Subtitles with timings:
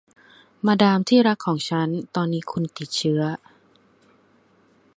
[0.65, 3.23] มาดามที่รักของฉัน ตอนนี้คุณติดเชื้อ